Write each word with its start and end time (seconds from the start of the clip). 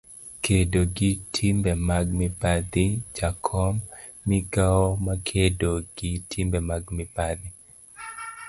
kedo 0.43 0.81
gi 0.95 1.11
timbe 1.33 1.71
mag 1.87 2.05
mibadhi. 2.19 2.85
jakom, 3.17 3.73
migawo 4.27 4.87
makedo 5.05 5.71
gi 5.95 6.11
timbe 6.31 6.59
mag 6.69 6.83
mibadhi 6.97 7.47